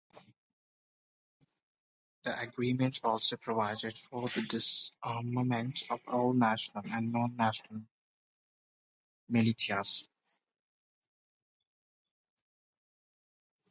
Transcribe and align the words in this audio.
The 2.23 2.39
agreement 2.41 2.99
also 3.03 3.37
provided 3.37 3.93
for 3.95 4.27
the 4.29 4.41
disarmament 4.41 5.83
of 5.91 6.01
all 6.07 6.33
national 6.33 6.85
and 6.91 7.13
non 7.13 7.35
national 7.35 7.83
militias. 9.31 10.09